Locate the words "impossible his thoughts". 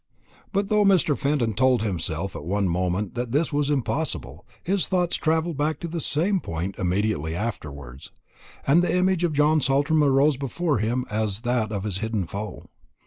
3.69-5.15